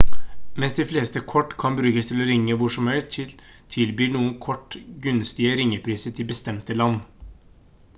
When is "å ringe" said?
2.23-2.57